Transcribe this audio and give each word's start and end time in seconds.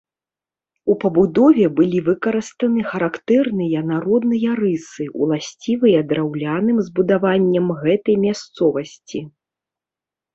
У 0.91 0.93
пабудове 1.01 1.65
былі 1.79 1.99
выкарыстаны 2.07 2.85
характэрныя 2.93 3.83
народныя 3.89 4.55
рысы, 4.61 5.05
уласцівыя 5.25 5.99
драўляным 6.13 6.77
збудаванням 6.87 7.67
гэтай 7.83 8.15
мясцовасці. 8.25 9.19